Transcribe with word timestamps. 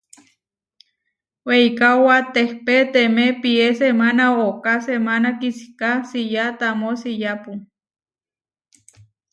Weikaóba 1.47 2.17
tehpé 2.33 2.75
temé 2.93 3.25
pié 3.41 3.65
semána 3.79 4.25
ooká 4.45 4.75
semána 4.87 5.29
kisiká 5.39 5.91
siyá 6.09 6.45
tamó 6.59 6.89
siyápu. 7.01 7.53